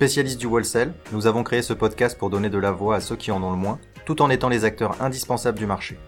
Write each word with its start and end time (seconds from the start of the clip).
Spécialistes 0.00 0.40
du 0.40 0.46
wholesale, 0.46 0.94
nous 1.12 1.26
avons 1.26 1.42
créé 1.42 1.60
ce 1.60 1.74
podcast 1.74 2.16
pour 2.16 2.30
donner 2.30 2.48
de 2.48 2.56
la 2.56 2.70
voix 2.70 2.96
à 2.96 3.00
ceux 3.00 3.16
qui 3.16 3.30
en 3.30 3.42
ont 3.42 3.50
le 3.50 3.58
moins, 3.58 3.78
tout 4.06 4.22
en 4.22 4.30
étant 4.30 4.48
les 4.48 4.64
acteurs 4.64 5.02
indispensables 5.02 5.58
du 5.58 5.66
marché. 5.66 5.98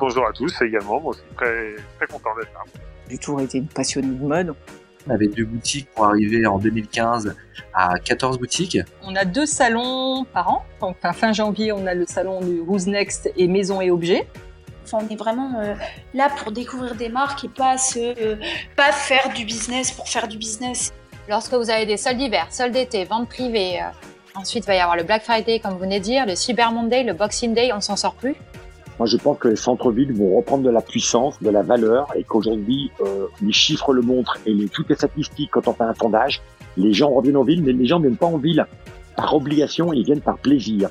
Bonjour 0.00 0.26
à 0.26 0.32
tous 0.32 0.52
également, 0.62 1.00
moi 1.00 1.10
aussi 1.12 1.20
très, 1.36 1.76
très 1.96 2.08
content 2.08 2.30
d'être 2.34 2.52
là. 2.52 2.64
J'ai 3.08 3.18
toujours 3.18 3.40
été 3.40 3.58
une 3.58 3.68
passionnée 3.68 4.16
de 4.16 4.26
mode. 4.26 4.52
On 5.06 5.10
avait 5.12 5.28
deux 5.28 5.44
boutiques 5.44 5.88
pour 5.94 6.06
arriver 6.06 6.44
en 6.44 6.58
2015 6.58 7.36
à 7.72 8.00
14 8.00 8.40
boutiques. 8.40 8.78
On 9.04 9.14
a 9.14 9.24
deux 9.24 9.46
salons 9.46 10.24
par 10.24 10.48
an. 10.48 10.64
Donc, 10.80 10.96
fin 11.14 11.32
janvier, 11.32 11.70
on 11.70 11.86
a 11.86 11.94
le 11.94 12.06
salon 12.06 12.40
du 12.40 12.58
Who's 12.58 12.88
Next 12.88 13.30
et 13.36 13.46
Maison 13.46 13.80
et 13.80 13.92
Objets. 13.92 14.26
Enfin, 14.82 15.06
on 15.08 15.08
est 15.08 15.16
vraiment 15.16 15.52
euh, 15.60 15.76
là 16.14 16.30
pour 16.36 16.50
découvrir 16.50 16.96
des 16.96 17.08
marques 17.08 17.44
et 17.44 17.48
pas 17.48 17.78
se, 17.78 18.00
euh, 18.00 18.34
pas 18.74 18.90
faire 18.90 19.32
du 19.32 19.44
business 19.44 19.92
pour 19.92 20.08
faire 20.08 20.26
du 20.26 20.36
business. 20.36 20.92
Lorsque 21.30 21.54
vous 21.54 21.70
avez 21.70 21.86
des 21.86 21.96
soldes 21.96 22.18
d'hiver, 22.18 22.48
soldes 22.50 22.72
d'été, 22.72 23.04
ventes 23.04 23.28
privées, 23.28 23.80
euh, 23.80 23.84
ensuite 24.34 24.64
il 24.64 24.66
va 24.66 24.74
y 24.74 24.80
avoir 24.80 24.96
le 24.96 25.04
Black 25.04 25.22
Friday, 25.22 25.60
comme 25.60 25.74
vous 25.74 25.78
venez 25.78 26.00
de 26.00 26.04
dire, 26.04 26.26
le 26.26 26.34
Cyber 26.34 26.72
Monday, 26.72 27.04
le 27.04 27.12
Boxing 27.12 27.54
Day, 27.54 27.70
on 27.72 27.80
s'en 27.80 27.94
sort 27.94 28.14
plus. 28.14 28.34
Moi, 28.98 29.06
je 29.06 29.16
pense 29.16 29.38
que 29.38 29.46
les 29.46 29.54
centres-villes 29.54 30.12
vont 30.12 30.36
reprendre 30.36 30.64
de 30.64 30.70
la 30.70 30.80
puissance, 30.80 31.40
de 31.40 31.48
la 31.48 31.62
valeur, 31.62 32.08
et 32.16 32.24
qu'aujourd'hui, 32.24 32.90
euh, 33.00 33.28
les 33.42 33.52
chiffres 33.52 33.92
le 33.92 34.02
montrent 34.02 34.38
et 34.44 34.52
les, 34.52 34.68
toutes 34.68 34.88
les 34.88 34.96
statistiques, 34.96 35.52
quand 35.52 35.68
on 35.68 35.72
fait 35.72 35.84
un 35.84 35.94
sondage, 35.94 36.42
les 36.76 36.92
gens 36.92 37.10
reviennent 37.10 37.36
en 37.36 37.44
ville, 37.44 37.62
mais 37.62 37.74
les 37.74 37.86
gens 37.86 38.00
ne 38.00 38.08
viennent 38.08 38.16
pas 38.16 38.26
en 38.26 38.36
ville 38.36 38.66
par 39.14 39.32
obligation, 39.32 39.92
ils 39.92 40.04
viennent 40.04 40.20
par 40.20 40.36
plaisir. 40.36 40.90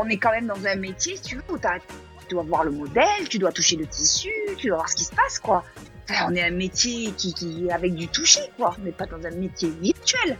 on 0.00 0.08
est 0.08 0.16
quand 0.16 0.30
même 0.30 0.46
dans 0.46 0.66
un 0.66 0.76
métier, 0.76 1.16
si 1.16 1.22
tu 1.22 1.36
veux, 1.36 1.42
où 1.50 1.58
tu 1.58 2.34
dois 2.34 2.44
voir 2.44 2.64
le 2.64 2.70
modèle, 2.70 3.28
tu 3.28 3.38
dois 3.38 3.52
toucher 3.52 3.76
le 3.76 3.86
tissu, 3.86 4.32
tu 4.56 4.68
dois 4.68 4.78
voir 4.78 4.88
ce 4.88 4.96
qui 4.96 5.04
se 5.04 5.14
passe, 5.14 5.38
quoi. 5.38 5.64
Enfin, 6.08 6.26
on 6.30 6.34
est 6.34 6.42
un 6.42 6.50
métier 6.50 7.12
qui, 7.16 7.34
qui 7.34 7.70
avec 7.70 7.94
du 7.94 8.08
toucher, 8.08 8.40
quoi. 8.56 8.76
On 8.80 8.84
n'est 8.84 8.92
pas 8.92 9.06
dans 9.06 9.24
un 9.26 9.30
métier 9.30 9.70
virtuel. 9.80 10.36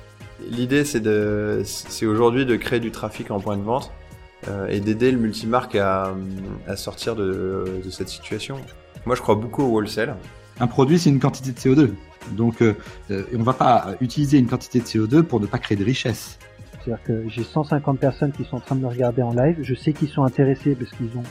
L'idée, 0.50 0.84
c'est 0.84 1.00
de, 1.00 1.62
c'est 1.64 2.06
aujourd'hui 2.06 2.46
de 2.46 2.56
créer 2.56 2.80
du 2.80 2.90
trafic 2.90 3.30
en 3.30 3.40
point 3.40 3.56
de 3.56 3.62
vente 3.62 3.90
euh, 4.48 4.68
et 4.68 4.80
d'aider 4.80 5.10
le 5.10 5.18
multimarque 5.18 5.74
à, 5.76 6.14
à 6.66 6.76
sortir 6.76 7.16
de, 7.16 7.80
de, 7.82 7.90
cette 7.90 8.08
situation. 8.08 8.56
Moi, 9.06 9.16
je 9.16 9.22
crois 9.22 9.34
beaucoup 9.34 9.62
au 9.62 9.68
wholesale. 9.68 10.16
Un 10.60 10.66
produit, 10.66 10.98
c'est 10.98 11.10
une 11.10 11.20
quantité 11.20 11.52
de 11.52 11.58
CO2. 11.58 11.90
Donc, 12.32 12.62
euh, 12.62 12.74
on 13.10 13.38
ne 13.38 13.44
va 13.44 13.52
pas 13.52 13.94
utiliser 14.00 14.38
une 14.38 14.46
quantité 14.46 14.80
de 14.80 14.84
CO2 14.84 15.22
pour 15.22 15.40
ne 15.40 15.46
pas 15.46 15.58
créer 15.58 15.76
de 15.76 15.84
richesse. 15.84 16.38
C'est-à-dire 16.72 17.02
que 17.04 17.28
j'ai 17.28 17.42
150 17.42 17.98
personnes 17.98 18.32
qui 18.32 18.44
sont 18.44 18.56
en 18.56 18.60
train 18.60 18.76
de 18.76 18.82
me 18.82 18.88
regarder 18.88 19.22
en 19.22 19.32
live. 19.32 19.58
Je 19.62 19.74
sais 19.74 19.92
qu'ils 19.92 20.08
sont 20.08 20.22
intéressés 20.22 20.74
parce 20.74 20.90
qu'ils 20.92 21.16
ont, 21.16 21.24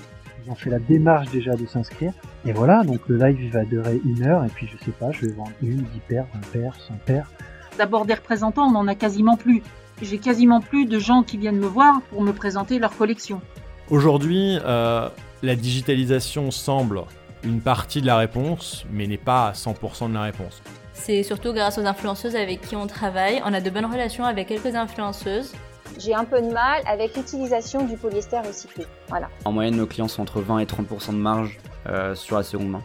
ils 0.46 0.52
ont 0.52 0.56
fait 0.56 0.70
la 0.70 0.80
démarche 0.80 1.30
déjà 1.32 1.56
de 1.56 1.66
s'inscrire. 1.66 2.14
Et 2.46 2.54
voilà, 2.54 2.84
donc 2.84 3.02
le 3.08 3.18
live 3.18 3.38
il 3.42 3.52
va 3.52 3.66
durer 3.66 4.00
une 4.06 4.24
heure. 4.24 4.44
Et 4.44 4.50
puis, 4.50 4.68
je 4.68 4.84
sais 4.86 4.92
pas, 4.92 5.12
je 5.12 5.26
vais 5.26 5.34
vendre 5.34 5.52
une, 5.62 5.78
10 5.78 6.00
paires, 6.08 6.28
20 6.34 6.52
paires, 6.52 6.76
100 6.88 6.94
paires. 7.06 7.32
D'abord, 7.78 8.06
des 8.06 8.14
représentants, 8.14 8.68
on 8.68 8.72
n'en 8.72 8.88
a 8.88 8.96
quasiment 8.96 9.36
plus 9.36 9.62
j'ai 10.02 10.18
quasiment 10.18 10.60
plus 10.60 10.86
de 10.86 11.00
gens 11.00 11.24
qui 11.24 11.38
viennent 11.38 11.60
me 11.60 11.68
voir 11.68 12.02
pour 12.10 12.22
me 12.22 12.34
présenter 12.34 12.80
leur 12.80 12.96
collection. 12.96 13.42
Aujourd'hui, 13.90 14.58
euh, 14.66 15.10
la 15.44 15.56
digitalisation 15.56 16.52
semble 16.52 17.04
une 17.44 17.62
partie 17.62 18.02
de 18.02 18.08
la 18.08 18.18
réponse, 18.18 18.86
mais 18.92 19.08
n'est 19.08 19.18
pas 19.18 19.52
100% 19.54 20.10
de 20.10 20.14
la 20.14 20.24
réponse. 20.24 20.62
C'est 20.94 21.24
surtout 21.24 21.54
grâce 21.54 21.78
aux 21.78 21.86
influenceuses 21.86 22.36
avec 22.36 22.62
qui 22.62 22.76
on 22.76 22.88
travaille. 22.88 23.42
On 23.46 23.54
a 23.54 23.62
de 23.62 23.70
bonnes 23.70 23.86
relations 23.86 24.26
avec 24.26 24.48
quelques 24.48 24.76
influenceuses. 24.76 25.54
J'ai 26.00 26.14
un 26.14 26.26
peu 26.26 26.42
de 26.42 26.52
mal 26.52 26.82
avec 26.88 27.16
l'utilisation 27.16 27.86
du 27.86 27.98
polyester 27.98 28.40
recyclé. 28.40 28.86
Voilà. 29.10 29.30
En 29.46 29.52
moyenne, 29.52 29.76
nos 29.76 29.88
clients 29.88 30.08
sont 30.08 30.22
entre 30.22 30.42
20 30.42 30.60
et 30.60 30.66
30% 30.66 31.12
de 31.12 31.18
marge 31.18 31.60
euh, 31.88 32.16
sur 32.16 32.38
la 32.38 32.44
seconde 32.44 32.70
main. 32.70 32.82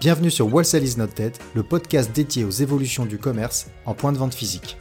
Bienvenue 0.00 0.30
sur 0.30 0.52
Wholesale 0.52 0.84
is 0.84 0.96
not 0.96 1.08
dead, 1.16 1.36
le 1.54 1.64
podcast 1.64 2.12
dédié 2.14 2.44
aux 2.44 2.50
évolutions 2.50 3.04
du 3.04 3.18
commerce 3.18 3.66
en 3.84 3.94
point 3.94 4.12
de 4.12 4.18
vente 4.18 4.34
physique. 4.34 4.78